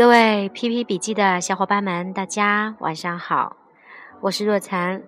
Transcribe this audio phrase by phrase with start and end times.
[0.00, 3.58] 各位 PP 笔记的小伙伴们，大家晚上好，
[4.22, 5.02] 我是若残。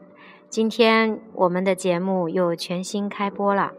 [0.51, 3.73] 今天我们的节目又全新开播了。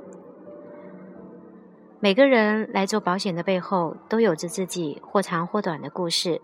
[1.99, 6.41] 每个人来做保险的背后，都有着自己或长或短的故事。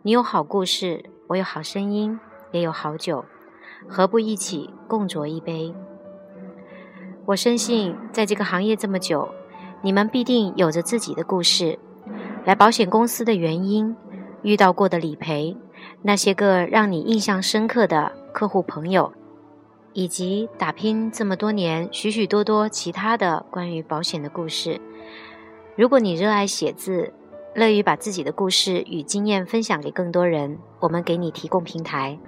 [0.00, 2.18] 你有好故事，我有好声音，
[2.52, 3.26] 也有好酒，
[3.86, 5.74] 何不一起共酌一杯？
[7.26, 9.28] 我深信，在这个行业这么久，
[9.82, 11.78] 你们必定有着自己的故事。
[12.44, 13.94] 来保险公司的原因，
[14.42, 15.56] 遇到过的理赔，
[16.02, 19.12] 那些个让你印象深刻的客户朋友，
[19.92, 24.80] 以及打拼这么多年许许多多其他的关于保险的故事。
[25.76, 27.12] 如果你热爱写字，
[27.54, 32.18] 乐于把自己的故事与经验分享给更多人，我们给你提供平台，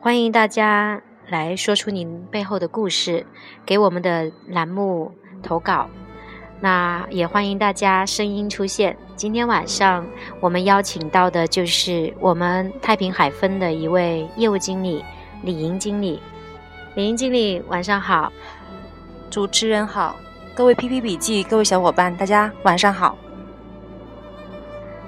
[0.00, 3.24] 欢迎大家来说出您背后的故事，
[3.64, 5.88] 给我们的栏目投稿。
[6.60, 8.96] 那也欢迎大家声音出现。
[9.14, 10.06] 今天晚上
[10.40, 15.04] 我们邀请到的就是我们太平海分的一位业务经理
[15.42, 16.20] 李莹经理。
[16.94, 18.32] 李莹经理，晚上好。
[19.28, 20.16] 主持人好，
[20.54, 23.16] 各位 PP 笔记各位小伙伴，大家晚上好。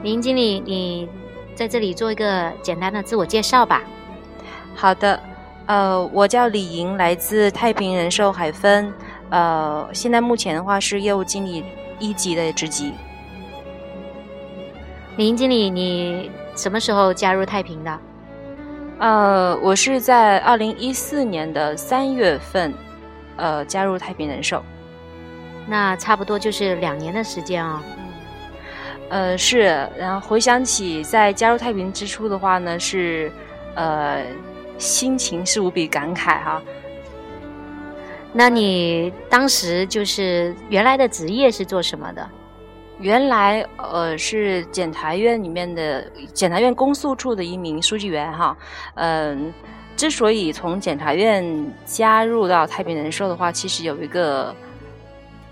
[0.02, 1.08] 李莹经理，你
[1.54, 3.82] 在这里做一个简单的自我介绍吧。
[4.74, 5.18] 好的，
[5.66, 8.92] 呃，我叫李莹，来自太平人寿海分。
[9.30, 11.64] 呃，现在目前的话是业务经理
[11.98, 12.92] 一级的职级。
[15.16, 17.98] 林经理，你什么时候加入太平的？
[18.98, 22.72] 呃，我是在二零一四年的三月份，
[23.36, 24.62] 呃，加入太平人寿。
[25.66, 27.82] 那差不多就是两年的时间啊。
[29.10, 29.88] 呃，是。
[29.98, 33.30] 然后回想起在加入太平之初的话呢，是
[33.74, 34.24] 呃，
[34.78, 36.62] 心情是无比感慨哈。
[38.32, 42.28] 那你当时就是原来的职业是做什么的？
[43.00, 48.56] 原来呃是检察院里面的检察院公诉处的一名书记员哈。
[48.96, 49.52] 嗯，
[49.96, 54.54] 之所以从检察院加入到太平人寿的话，其实有一个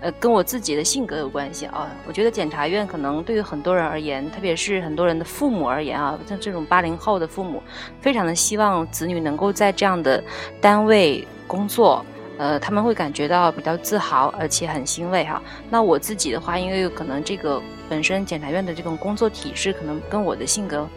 [0.01, 1.89] 呃跟我自己的性格有关系啊。
[2.05, 7.63] 我觉得检察院可能对于很多人而言，特别是很多人的父母而言啊，像这种八零后的父母，
[8.01, 10.21] 非常的希望子女能够在这样的
[10.59, 12.05] 单位工作。
[12.37, 15.41] 呃，他们会感觉到比较自豪，而且很欣慰哈。
[15.69, 17.59] 那我自己的话，因为可能这个
[17.89, 20.87] 本身检察院的这种工作体制，可能跟我的性格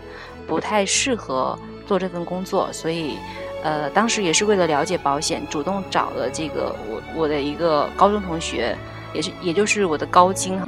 [0.47, 3.17] 不太适合做这份工作，所以
[3.63, 8.77] 呃，当时也是为了了解保险，主动找了这个我我的一个高中同学，
[9.15, 10.61] 也是也就是我的高精，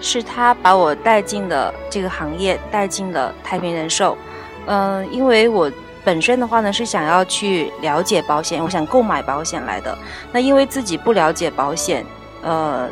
[0.00, 4.16] 是他把我带进了这个行业，带进了太平人寿。
[4.66, 5.70] 嗯，因为我。
[6.06, 9.98] 本身的话呢是想要去了解保险，我想购买保险来的。
[10.30, 12.06] 那因为自己不了解保险，
[12.42, 12.88] 呃，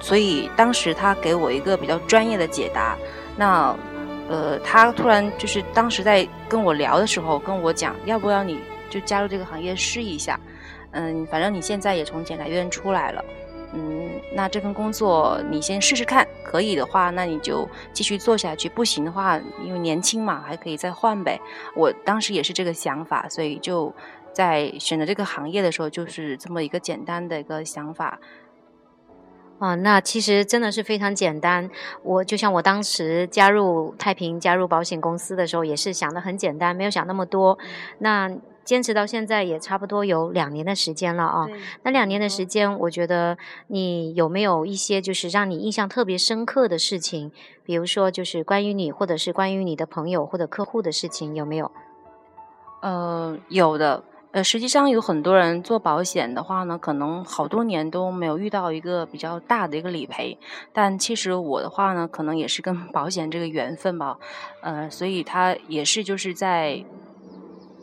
[0.00, 2.96] 所以当时他给我一个比较专业的解答。
[3.36, 3.72] 那
[4.28, 8.58] 呃，他突然就是当时在跟我聊的时候跟我讲，要不要你
[8.90, 10.38] 就加入这个行业试一下？
[10.90, 13.24] 嗯，反正你现在也从检察院出来了。
[13.72, 21.40] 嗯，那这份工作你先试试看，可以的话，那你就继续做下去；不行的话，因为年轻嘛，还可以再换呗。
[21.76, 23.94] 我当时也是这个想法，所以就
[24.32, 28.18] 在选择这个行业的时候，就是这么一个简单的一个想法。
[29.60, 31.70] 啊，那其实真的是非常简单。
[32.02, 37.56] 我就像我当时加入太平、加入保险公司的时候，也是想的很简单，没有想那么多。
[37.98, 38.30] 那。
[38.70, 41.48] 坚持到现在也差不多有两年的时间了啊。
[41.82, 43.36] 那两年的时间，我觉得
[43.66, 47.32] 你有没有一些就是让你印象特别深刻的事情？
[47.64, 51.72] 比如说，就是关于你，或者是关于你的朋友或者客户的事情，有没有？
[52.80, 54.04] 呃，有的。
[54.30, 60.38] 呃，实际上有很多人做保险的话呢，可能好多年都没有遇到一个比较大的一个理赔。
[60.72, 64.16] 但其实我的话呢，可能也是跟保险这个缘分吧。
[64.60, 66.84] 呃，所以他也是就是在。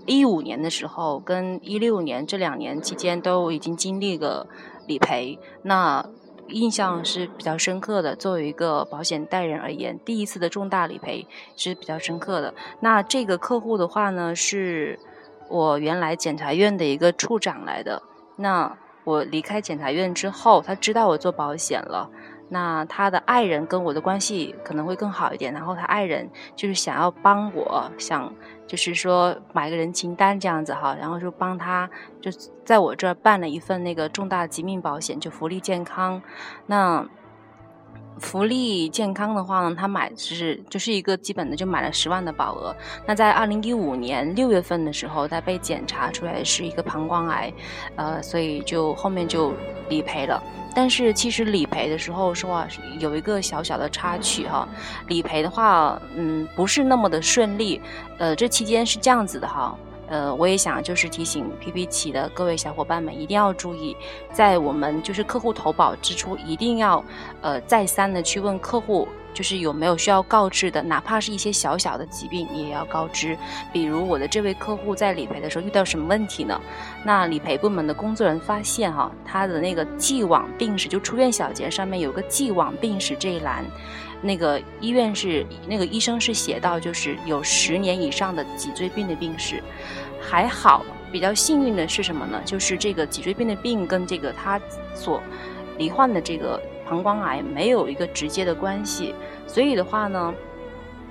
[0.07, 4.47] 一五年的时候，跟一六年这两年期间都已经经历了
[4.87, 6.03] 理赔，那
[6.47, 8.15] 印象是比较深刻的。
[8.15, 11.27] 作为一个保险代人而言，第一次的重大理赔
[11.57, 12.53] 是比较深刻的。
[12.79, 14.97] 那这个客户的话呢，是
[15.49, 18.01] 我原来检察院的一个处长来的。
[18.37, 22.09] 那我离开检察院之后，他知道我做保险了。
[22.49, 28.33] 那他的爱人跟我的关系可能会更好一点，然后他爱人就是想要帮我，想
[28.65, 31.89] 就是说买个人情单这样子哈，然后就帮他
[32.21, 32.31] 就
[32.63, 36.21] 在我这儿办了一份那个重大疾病保险，就福利健康。
[36.65, 37.05] 那
[38.19, 42.75] 福利健康的话呢，他买是就是一个基本的就买了十万的保额。
[43.05, 47.53] 那在二零一五年六月份的时候，他被检查出来是一个膀胱癌，
[47.95, 49.53] 呃，所以就后面就
[49.89, 50.41] 理赔了。
[50.77, 52.67] 但是其实理赔的时候说啊，
[52.99, 54.69] 有一个小小的插曲哈。
[55.07, 57.81] 理赔的话，嗯，不是那么的顺利。
[58.19, 59.75] 呃，这期间是这样子的哈。
[60.07, 63.95] 呃，我也想就是提醒 PP 企的各位小伙伴们，一定要注意，
[64.31, 67.03] 在我们就是客户投保之初，一定要
[67.41, 69.07] 呃再三的去问客户。
[69.33, 73.37] 就是有没有需要告知的，哪怕是一些小小的疾病，你也要告知。
[73.71, 76.59] 比如我的这位客户在理赔的时候遇到什么问题呢？
[77.03, 83.63] 那理赔部门的工作人员发现哈，他的那个既往病史就出院小结上面有个既往病史这一栏，
[84.21, 89.61] 那个医院是那个医生是写到就是有十年以上的脊椎病的病史。
[90.21, 92.41] 还好，比较幸运的是什么呢？
[92.45, 94.59] 就是这个脊椎病的病跟这个他
[94.93, 95.21] 所
[95.77, 96.61] 罹患的这个。
[96.89, 99.13] 膀胱癌没有一个直接的关系，
[99.45, 100.33] 所以的话呢，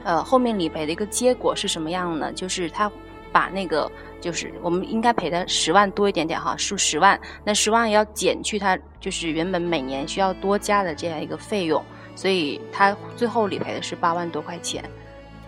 [0.05, 2.33] 呃，后面理赔的一个结果是什么样呢？
[2.33, 2.91] 就是他
[3.31, 11.85] 把那个，就是我们应该赔他十万多一点点哈，数十万，那十万要减去他就是原本每年需要多加的这样一个费用，
[12.17, 14.83] 所以他最后理赔的是八万多块钱。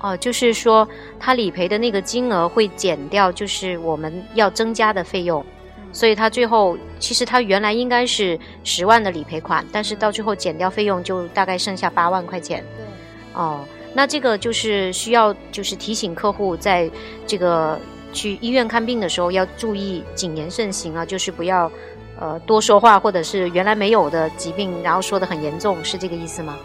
[0.00, 0.88] 哦，就是说
[1.18, 5.44] 他理赔的那个金额会减掉，就是我们要增加的费用。
[5.90, 12.62] 所以他最后其实他原来应该是十万的理赔款，但是到最后减掉费用就大概剩下八万块钱。
[12.76, 12.84] 对，
[13.32, 13.64] 哦，
[13.94, 16.88] 那这个就是需要就是提醒客户在
[17.26, 17.80] 这个
[18.12, 21.70] 去医院看病的时候要注意谨言慎行啊，就是不要
[22.18, 26.56] 呃多说话，或者是原来没有的疾病，然后说的很严重，是这个意思吗？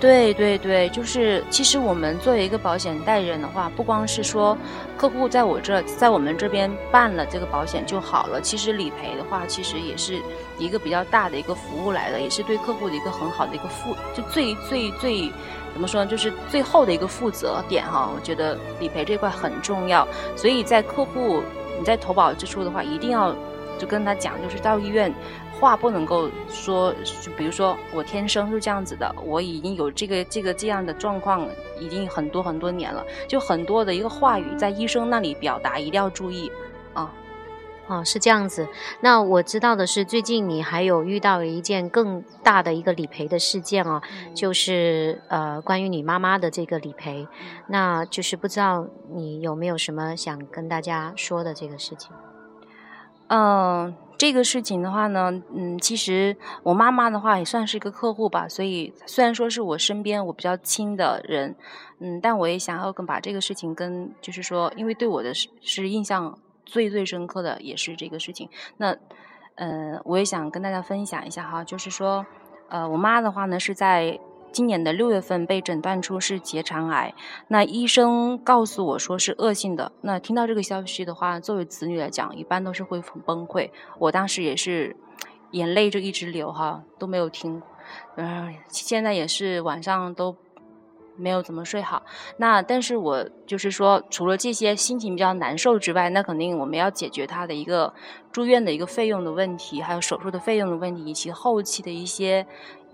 [0.00, 4.56] 对对对，就是其实我们作为一个保险代理人的话，不光是说
[4.98, 10.20] 客户在我这在我们这边办了这个保险就好了，其实理赔的话，其实也是
[10.58, 15.32] 一个比较大的一个服务来的，也是对客户的一个很好的一个负，就最最最
[15.72, 18.10] 怎么说呢，就是最后的一个负责点哈。
[18.14, 20.06] 我觉得理赔这块很重要，
[20.36, 21.42] 所以在客户
[21.78, 23.34] 你在投保之初的话，一定要
[23.78, 25.14] 就跟他讲，就是到医院。
[25.60, 26.92] 话不能够说，
[27.22, 31.46] 就比如说我天生是这样子的，我已经有这个这个这样的状况，
[31.80, 33.04] 已经很多很多年了。
[33.28, 36.50] 就很多的一个话语在医生那里表达，一定要注意
[36.92, 37.10] 啊。
[37.86, 38.66] 哦，是这样子。
[39.00, 44.02] 那我知道的是，最近你还有遇到一件更大的一个理赔的事件啊，
[44.34, 47.26] 就是呃，关于你妈妈的这个理赔。
[47.68, 52.10] 那就是不知道你有没有什么想跟大家说的这个事情？
[53.28, 53.94] 嗯。
[54.24, 61.54] 这个事情的话呢，嗯，其实我妈妈的话也算是一个客户吧，所以虽然说是我身边我比较亲的人，
[61.98, 68.48] 嗯，但我也想要跟把这个事情跟，就是说，因为对我的是是印象最最深刻的也是这个事情，
[68.78, 68.96] 那，
[69.56, 72.24] 呃，我也想跟大家分享一下哈，就是说，
[72.70, 74.18] 呃，我妈的话呢是在。
[74.54, 77.12] 今年的六月份被诊断出是结肠癌，
[77.48, 79.90] 那医生告诉我说是恶性的。
[80.02, 83.68] 那听到这个消息的话，作为子女来讲，一般都是会很崩溃。
[83.98, 84.94] 我当时也是
[85.50, 87.60] 眼泪就一直流哈，都没有停。
[88.14, 90.36] 嗯，现在也是晚上都
[91.16, 92.04] 没有怎么睡好。
[92.36, 97.92] 那但是我就是说，除了这些心情比较难受之外，那肯定我们要解决他的一个
[98.30, 102.46] 住院的一个费用的问题，还有手术的费用的问题，以及后期的一些。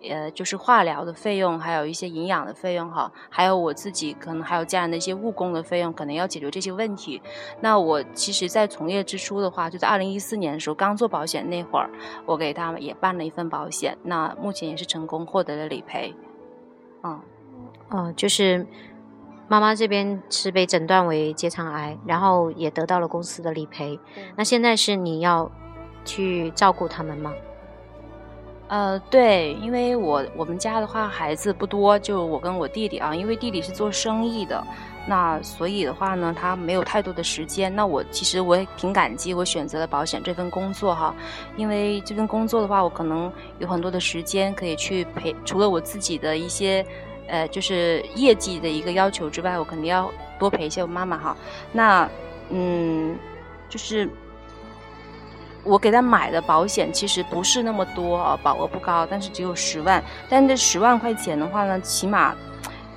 [0.09, 7.21] 呃，就是化疗的费用，还有一些营养的费用哈，还有我自己可能还有家人的一些误工的费用，可能要解决这些问题。
[7.61, 11.91] 那我其实，在从业之初的话，就在二零一四年的时候，刚做保险那会儿，
[12.25, 16.15] 我给他们也办了一份保险，那目前也是成功获得了理赔。
[17.03, 17.21] 嗯，
[17.91, 18.67] 哦，就是
[19.49, 23.99] 妈妈这边是被诊断为结肠癌，然后也得到了公司的理赔。
[24.37, 25.51] 那现在是你要
[26.05, 27.33] 去照顾他们吗？
[28.71, 34.65] 呃，对，因为我我们家的话孩子不多，就我跟我弟弟啊，因为弟弟是做生意的，
[35.09, 37.75] 那所以的话呢，他没有太多的时间。
[37.75, 41.13] 那我其实我也挺感激我选择了保险这份工作哈，
[41.57, 46.87] 因为这份工作的话，我可能有很多的时间可以去陪，除了我自己的一些
[47.27, 50.09] 呃就是业绩的一个要求之外，我肯定要
[50.39, 51.37] 多陪一些我妈妈哈。
[51.73, 52.09] 那
[52.51, 53.19] 嗯，
[53.69, 54.09] 就是。
[55.63, 60.03] 我给他买的保险其实不是那么多啊，保额不高，但是只有十万。
[60.29, 62.35] 但这十万块钱的话呢，起码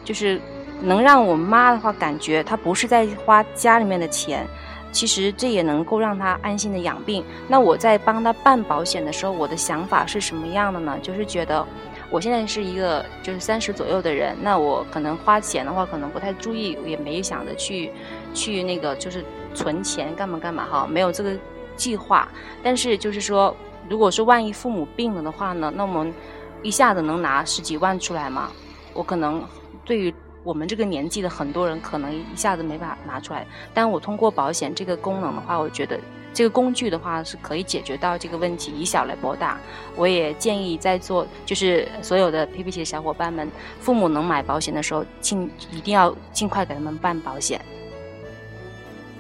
[0.04, 0.40] 就是
[0.82, 4.48] 能让我妈的话感觉她不是在花家里面的钱。
[4.94, 7.26] 其实这也能够让她安心的养病。
[7.48, 10.98] 那我在帮她办保险的时候，我的想法是什么样的呢？
[11.02, 11.66] 就是觉得
[12.10, 17.92] 我现在是一个就是三十左右的人，那我可能花钱的话可能不太注意，也没想着去
[18.34, 21.36] 去那个就是存钱干嘛干嘛哈，没有这个。
[21.76, 22.28] 计划，
[22.62, 23.56] 但是就是说，
[23.90, 26.14] 如果说万一父母病了的话呢，那我们
[26.62, 28.52] 一下子能拿十几万出来吗？
[28.94, 29.44] 我可能
[29.84, 30.14] 对于
[30.44, 33.46] 我们这个年纪的很多人，可能一下子没法拿出来。
[33.74, 36.00] 但我通过保险这个功能的话，我觉得
[36.34, 39.60] 这个工具的话是可以解决到这个问题，以小来博大。
[39.96, 43.50] 我也建议在座就是所有的 PPT 小伙伴们，
[43.80, 47.60] 父母能买保险的时候，尽一定要尽快给他们办保险。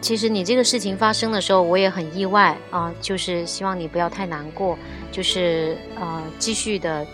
[0.03, 4.77] 其实你这个事情发生的时候，我也很意外啊，就是希望你不要太难过，
[5.13, 7.07] 就是呃继续的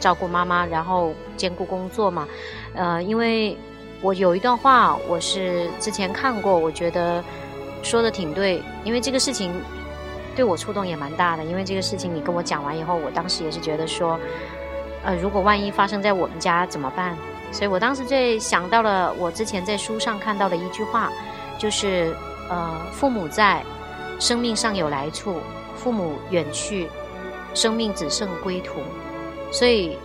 [0.00, 2.26] 照顾妈妈，然后兼顾工作嘛，
[2.74, 3.54] 呃，因为
[4.00, 7.22] 我有一段话我是之前看过，我觉得。
[7.84, 9.52] 说的挺对，因为这个事情
[10.34, 11.44] 对我触动也蛮大的。
[11.44, 14.18] 因为这个事情你跟我讲完以后，我当时也是觉得说，
[15.04, 17.14] 呃，如果万一发生在我们家怎么办？
[17.52, 21.12] 所以我当时在想到了我之前在书上看到的一句话，
[21.58, 22.14] 就是
[22.48, 23.64] 呃，父母在，
[24.18, 25.34] 生命尚有来处；
[25.76, 26.88] 父母远去，
[27.54, 28.80] 生命只剩归途。
[29.50, 29.96] 所以，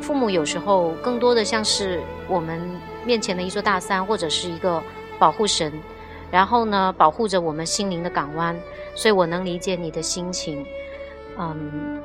[0.00, 2.60] 父母有时候更多的像是我们
[3.04, 4.82] 面前的一座大山，或者是一个
[5.18, 5.72] 保护神。
[6.30, 8.54] 然后呢，保护着我们心灵的港湾，
[8.94, 10.62] 所以我能理解你的心情，
[11.38, 11.98] 嗯，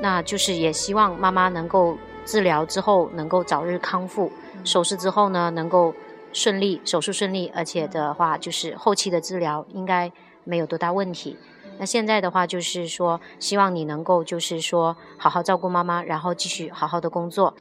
[0.00, 1.94] 那就是也希望妈妈能够
[2.24, 4.32] 治疗之后能够早日康复，
[4.64, 5.94] 手术之后呢能够
[6.36, 10.12] 顺利，手术顺利，而且的话就是后期的治疗应该
[10.44, 11.38] 没有多大问题。
[11.78, 17.54] 那现在的话就是说，希望你能够就是说好好照顾妈妈，然后继续好好的工作。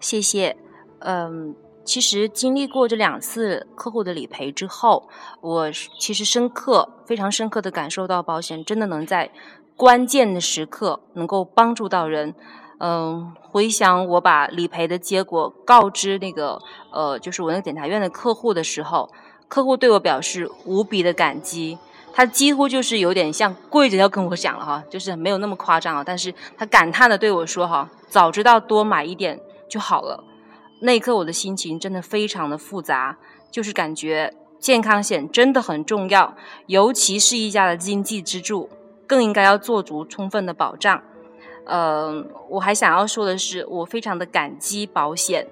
[0.00, 0.56] 谢谢，
[1.00, 1.54] 嗯。
[1.84, 5.08] 其实经历过这两次客户的理赔之后，
[5.40, 9.30] 我其实深刻、非常深刻的感受到，保险真的能在
[9.74, 12.34] 关键的时刻能够帮助到人。
[12.80, 16.60] 嗯，回想我把理赔的结果告知那个
[16.92, 19.10] 呃，就是我那个检察院的客户的时候，
[19.48, 21.76] 客户对我表示无比的感激，
[22.12, 30.22] 他几乎就是有点像跪着要跟我讲了哈，就是没有那么夸张啊，但是他感叹的对我说哈，早知道多买一点就好了。
[30.80, 33.18] 那一刻，我的心情真的非常的复杂，
[33.50, 38.70] 就是感觉健康险真的很重要，尤其是一家的经济支柱，
[39.04, 41.02] 更应该要做足充分的保障。
[41.68, 45.46] 呃，我还想要说的是，我非常的感激保险，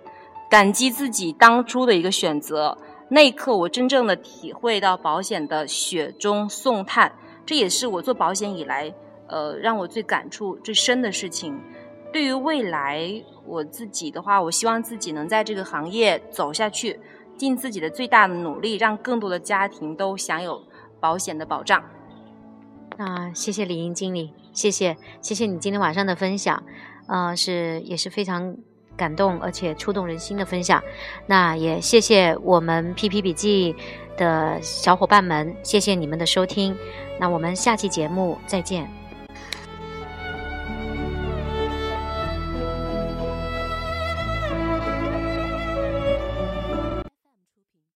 [0.50, 2.76] 感激自己当初的一个选择。
[3.08, 7.12] 那一刻，我真正的体会到保险的雪中送炭，
[7.44, 8.92] 这也是我做保险以来，
[9.28, 11.60] 呃，让我最感触最深的事情。
[12.12, 13.22] 对于未来。
[13.48, 16.98] 我自己的话，我希望自己能在这个行业走下去，
[17.36, 20.60] 尽自己的最大的努力，让更多的家庭都享有
[20.98, 21.80] 保险的保障。
[22.96, 26.62] 那谢谢李英经理，谢谢谢谢你今天晚上的分享，
[27.06, 28.56] 呃，是也是非常
[28.96, 30.82] 感动而且触动人心的分享。
[31.26, 33.74] 那也谢谢我们 PP 笔记
[34.16, 36.76] 的小伙伴们，谢谢你们的收听。
[37.20, 39.05] 那我们下期节目再见。